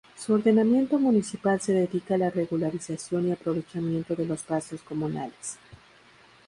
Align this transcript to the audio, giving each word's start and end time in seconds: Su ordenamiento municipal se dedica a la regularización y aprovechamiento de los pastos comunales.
Su 0.17 0.33
ordenamiento 0.33 0.97
municipal 0.97 1.61
se 1.61 1.73
dedica 1.73 2.15
a 2.15 2.17
la 2.17 2.31
regularización 2.31 3.27
y 3.27 3.33
aprovechamiento 3.33 4.15
de 4.15 4.25
los 4.25 4.41
pastos 4.41 4.81
comunales. 4.81 5.59